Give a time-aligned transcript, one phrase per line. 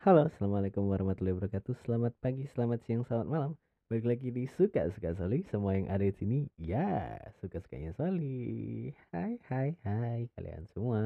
[0.00, 1.76] Halo, assalamualaikum warahmatullahi wabarakatuh.
[1.84, 3.52] Selamat pagi, selamat siang, selamat malam.
[3.92, 5.44] Balik lagi di suka suka Soli.
[5.52, 8.88] Semua yang ada di sini, ya suka sukanya Soli.
[9.12, 11.04] Hai, hai, hai kalian semua.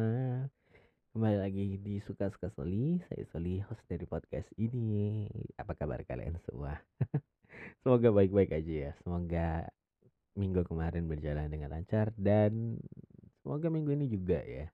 [1.11, 3.03] Kembali lagi di suka suka Soli.
[3.11, 5.27] Saya Soli, host dari podcast ini.
[5.59, 6.79] Apa kabar kalian semua?
[7.83, 8.93] Semoga baik-baik aja ya.
[9.03, 9.75] Semoga
[10.39, 12.79] minggu kemarin berjalan dengan lancar dan
[13.43, 14.71] semoga minggu ini juga ya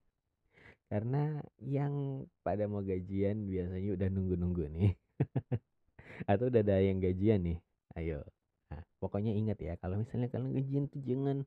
[0.91, 4.93] karena yang pada mau gajian biasanya udah nunggu-nunggu nih.
[6.31, 7.59] Atau udah ada yang gajian nih.
[7.95, 8.27] Ayo.
[8.75, 11.47] Nah, pokoknya ingat ya, kalau misalnya kalian gajian tuh jangan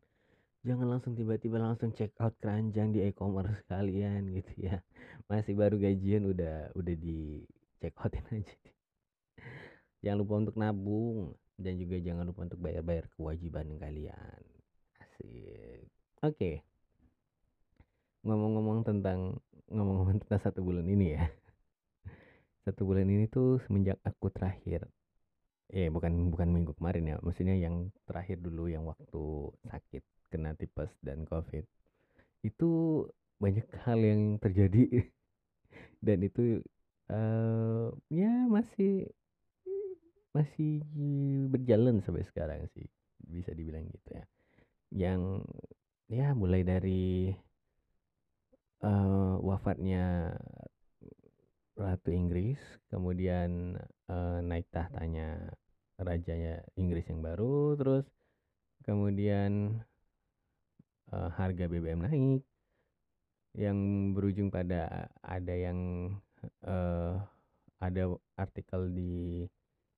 [0.64, 4.80] jangan langsung tiba-tiba langsung check out keranjang di e-commerce kalian gitu ya.
[5.28, 7.44] Masih baru gajian udah udah di
[7.84, 8.56] check outin aja.
[10.00, 14.40] Jangan lupa untuk nabung dan juga jangan lupa untuk bayar-bayar kewajiban kalian.
[15.04, 15.84] Asik.
[16.24, 16.32] Oke.
[16.32, 16.56] Okay
[18.24, 19.38] ngomong-ngomong tentang
[19.68, 21.24] ngomong-ngomong tentang satu bulan ini ya.
[22.64, 24.88] Satu bulan ini tuh semenjak aku terakhir
[25.74, 30.90] eh bukan bukan minggu kemarin ya maksudnya yang terakhir dulu yang waktu sakit kena tipes
[31.06, 31.66] dan covid.
[32.42, 33.04] Itu
[33.38, 34.90] banyak hal yang terjadi.
[36.06, 36.62] Dan itu
[37.12, 39.08] uh, ya masih
[40.34, 40.82] masih
[41.54, 42.90] berjalan sampai sekarang sih
[43.22, 44.24] bisa dibilang gitu ya.
[44.90, 45.22] Yang
[46.10, 47.34] ya mulai dari
[48.84, 50.36] uh, wafatnya
[51.74, 52.62] Ratu Inggris,
[52.94, 55.58] kemudian uh, naik tahtanya
[55.98, 58.06] rajanya Inggris yang baru, terus
[58.86, 59.82] kemudian
[61.10, 62.46] uh, harga BBM naik,
[63.58, 63.78] yang
[64.14, 66.14] berujung pada ada yang
[66.62, 67.18] uh,
[67.82, 68.04] ada
[68.38, 69.46] artikel di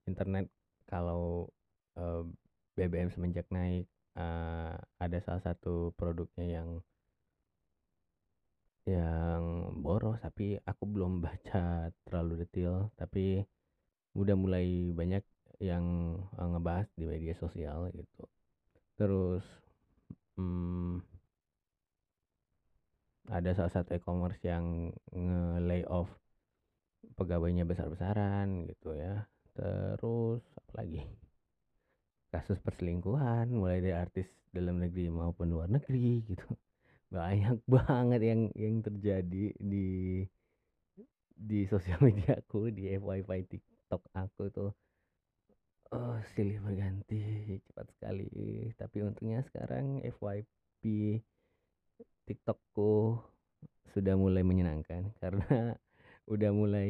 [0.08, 0.47] internet
[0.88, 1.52] kalau
[1.99, 2.23] uh,
[2.80, 6.80] BBM semenjak naik uh, ada salah satu produknya yang
[8.86, 13.42] yang boros tapi aku belum baca terlalu detail tapi
[14.16, 15.23] udah mulai banyak
[15.59, 15.86] yang
[16.38, 18.23] uh, ngebahas di media sosial gitu.
[18.95, 19.44] Terus
[20.37, 21.04] hmm,
[23.32, 26.08] ada salah satu e-commerce yang nge-lay off
[27.17, 29.26] pegawainya besar-besaran gitu ya.
[29.55, 31.02] Terus apa lagi?
[32.31, 36.48] Kasus perselingkuhan mulai dari artis dalam negeri maupun luar negeri gitu
[37.11, 40.23] banyak banget yang yang terjadi di
[41.36, 44.71] di sosial media aku di FYP TikTok aku tuh.
[45.93, 48.27] Oh silih berganti cepat sekali.
[48.73, 50.83] Tapi untungnya sekarang FYP
[52.26, 53.22] TikTokku
[53.93, 55.77] sudah mulai menyenangkan karena
[56.26, 56.89] udah mulai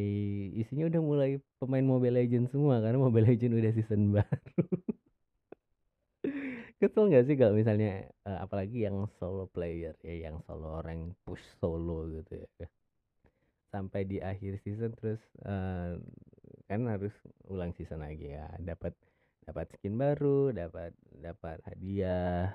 [0.56, 4.64] isinya udah mulai pemain Mobile Legends semua karena Mobile Legends udah season baru
[6.76, 11.42] Kesel nggak sih kalau misalnya uh, apalagi yang solo player ya yang solo orang push
[11.60, 12.68] solo gitu ya
[13.72, 15.96] sampai di akhir season terus uh,
[16.68, 17.12] kan harus
[17.48, 18.92] ulang season lagi ya dapat
[19.48, 20.92] dapat skin baru dapat
[21.24, 22.52] dapat hadiah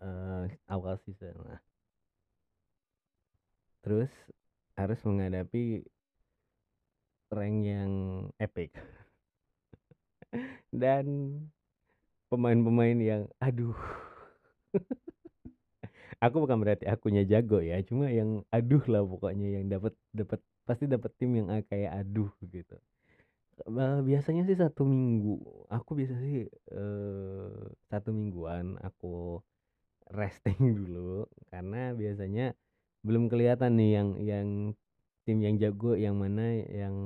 [0.00, 1.36] uh, awal season.
[1.44, 1.60] Lah
[3.84, 4.08] terus
[4.80, 5.84] harus menghadapi
[7.28, 7.92] rank yang
[8.40, 8.72] epic.
[10.72, 11.06] Dan
[12.34, 13.78] pemain-pemain yang aduh.
[16.24, 20.90] Aku bukan berarti akunya jago ya cuma yang aduh lah pokoknya yang dapat dapat pasti
[20.90, 22.74] dapat tim yang kayak aduh gitu.
[24.08, 25.38] Biasanya sih satu minggu
[25.70, 29.38] aku biasa sih eh, satu mingguan aku
[30.10, 32.58] resting dulu karena biasanya
[33.06, 34.48] belum kelihatan nih yang yang
[35.28, 36.96] tim yang jago yang mana yang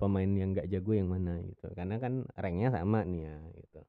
[0.00, 1.70] pemain yang gak jago yang mana gitu.
[1.76, 3.80] Karena kan ranknya sama nih ya gitu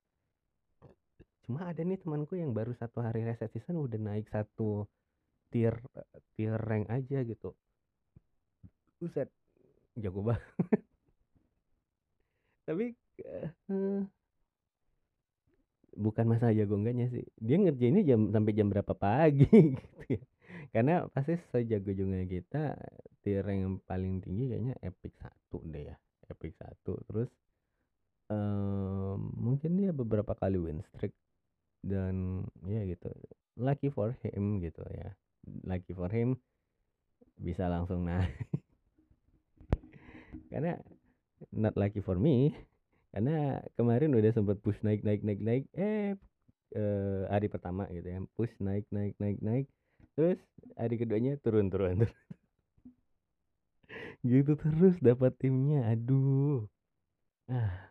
[1.48, 4.84] cuma ada nih temanku yang baru satu hari reset season udah naik satu
[5.48, 5.80] tier
[6.36, 7.56] tier rank aja gitu.
[9.00, 9.32] Buset
[9.96, 10.44] jago banget.
[12.68, 12.86] Tapi
[13.72, 14.04] uh,
[15.96, 17.24] bukan masa jago enggaknya sih.
[17.40, 19.48] Dia ngerjainnya jam sampai jam berapa pagi
[19.80, 20.24] gitu ya.
[20.76, 22.76] Karena pasti sejago juga kita
[23.24, 25.96] tier rank yang paling tinggi kayaknya epic satu deh ya.
[26.28, 27.32] Epic satu terus
[28.28, 31.16] um, mungkin dia beberapa kali win streak
[31.88, 33.08] dan ya gitu
[33.56, 35.16] lucky for him gitu ya.
[35.64, 36.36] Lucky for him
[37.40, 38.32] bisa langsung naik.
[40.52, 40.76] Karena
[41.56, 42.52] not lucky for me
[43.08, 46.14] karena kemarin udah sempat push naik naik naik naik eh
[46.76, 49.66] uh, hari pertama gitu ya push naik naik naik naik
[50.14, 50.38] terus
[50.78, 52.14] hari keduanya turun turun turun.
[54.28, 56.68] Gitu terus dapat timnya aduh.
[57.48, 57.88] Ah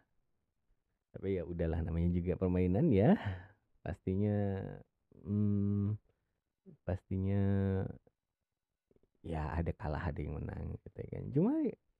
[1.16, 3.16] tapi ya udahlah namanya juga permainan ya
[3.86, 4.34] pastinya
[5.22, 5.94] hmm,
[6.82, 7.42] pastinya
[9.22, 11.22] ya ada kalah ada yang menang gitu kan.
[11.30, 11.52] Cuma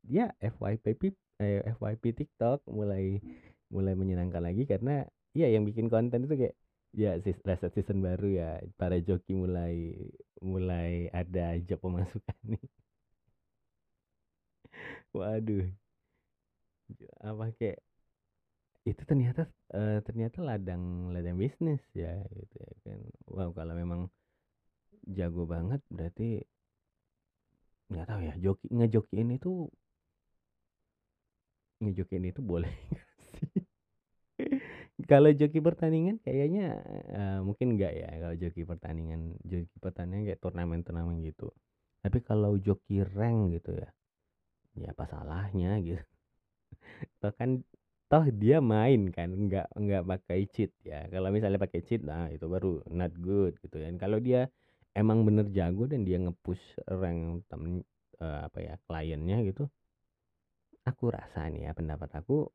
[0.07, 3.23] ya FYP eh, FYP TikTok mulai
[3.71, 6.57] mulai menyenangkan lagi karena ya yang bikin konten itu kayak
[6.95, 8.51] ya reset season baru ya.
[8.75, 9.95] Para joki mulai
[10.43, 12.67] mulai ada job pemasukan nih.
[15.17, 15.67] Waduh.
[17.21, 17.79] Apa kayak
[18.87, 23.01] itu ternyata uh, ternyata ladang ladang bisnis ya gitu ya kan.
[23.27, 24.07] Wow kalau memang
[25.07, 26.43] jago banget berarti
[27.87, 29.71] nggak tahu ya joki ngejokiin itu
[31.83, 32.99] ngejokiin itu boleh sih?
[35.07, 40.81] Kalau joki pertandingan kayaknya uh, mungkin enggak ya kalau joki pertandingan joki pertandingan kayak turnamen
[40.83, 41.53] turnamen gitu.
[42.01, 43.89] Tapi kalau joki rank gitu ya
[44.77, 46.03] ya apa salahnya gitu.
[47.23, 47.61] Bahkan
[48.11, 51.07] toh dia main kan nggak nggak pakai cheat ya.
[51.13, 53.95] Kalau misalnya pakai cheat nah itu baru not good gitu kan.
[54.03, 54.47] Kalau dia
[54.95, 57.83] emang bener jago dan dia ngepush rank temen
[58.23, 59.69] uh, apa ya kliennya gitu
[60.87, 62.47] aku rasa nih ya pendapat aku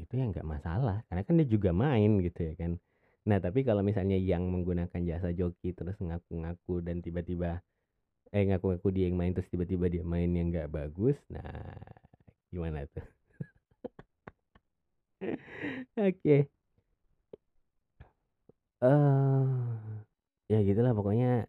[0.00, 1.00] itu yang nggak masalah.
[1.08, 2.72] Karena kan dia juga main gitu ya kan.
[3.28, 7.60] Nah tapi kalau misalnya yang menggunakan jasa joki terus ngaku-ngaku dan tiba-tiba
[8.30, 11.50] eh ngaku-ngaku dia yang main terus tiba-tiba dia main yang nggak bagus nah
[12.54, 13.02] gimana tuh
[16.00, 16.36] oke.
[18.80, 19.44] Uh,
[20.48, 21.44] eh, ya gitulah pokoknya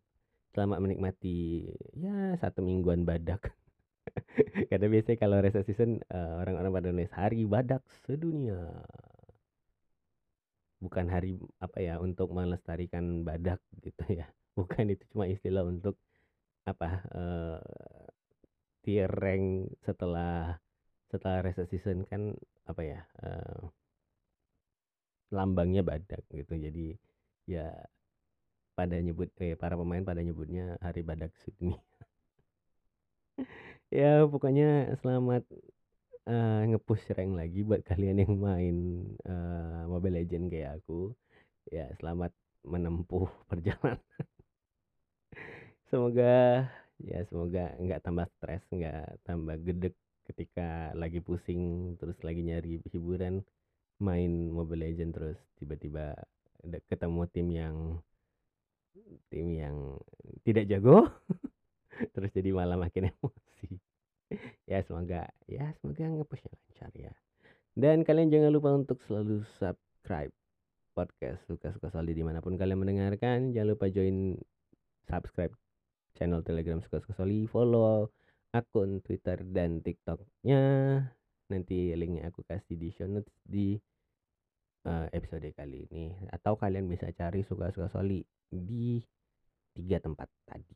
[0.51, 1.63] selamat menikmati
[1.95, 3.55] ya satu mingguan badak.
[4.69, 8.59] Karena biasanya kalau reses season uh, orang-orang pada nulis hari badak sedunia.
[10.81, 14.27] Bukan hari apa ya untuk melestarikan badak gitu ya.
[14.59, 15.95] Bukan itu cuma istilah untuk
[16.67, 17.57] apa uh,
[18.83, 20.59] tier rank setelah
[21.09, 22.35] setelah reses season kan
[22.71, 23.61] apa ya uh,
[25.31, 26.53] lambangnya badak gitu.
[26.65, 26.95] Jadi
[27.47, 27.71] ya
[28.77, 31.75] pada nyebut eh para pemain pada nyebutnya hari badak Sydney.
[33.91, 35.43] Ya pokoknya selamat
[36.31, 38.77] uh, ngepush rank lagi buat kalian yang main
[39.27, 41.11] uh, Mobile Legend kayak aku.
[41.67, 42.31] Ya selamat
[42.63, 43.99] menempuh perjalanan.
[45.91, 46.31] Semoga
[47.01, 49.95] ya semoga nggak tambah stres nggak tambah gedek
[50.25, 53.41] ketika lagi pusing terus lagi nyari hiburan
[54.01, 56.17] main Mobile Legend terus tiba-tiba
[56.89, 57.75] ketemu tim yang
[59.33, 59.97] tim yang
[60.45, 61.09] tidak jago
[62.13, 63.77] terus jadi malah makin emosi.
[64.65, 67.13] Ya semoga ya semoga ngepushnya lancar ya.
[67.75, 70.31] Dan kalian jangan lupa untuk selalu subscribe
[70.91, 73.55] podcast suka-suka Soli di mana pun kalian mendengarkan.
[73.55, 74.35] Jangan lupa join
[75.07, 75.53] subscribe
[76.15, 78.11] channel telegram suka-suka Soli follow
[78.51, 80.63] akun twitter dan tiktoknya
[81.47, 83.75] nanti linknya aku kasih di show notes di
[84.87, 88.99] uh, episode kali ini atau kalian bisa cari suka-suka Soli di
[89.71, 90.75] tiga tempat tadi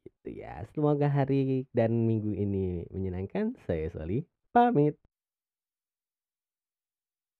[0.00, 0.64] gitu ya.
[0.72, 3.56] Semoga hari dan minggu ini menyenangkan.
[3.68, 4.96] Saya Soli pamit.